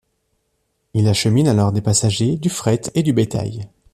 [0.95, 3.69] Il achemine alors des passagers, du fret et du bétail.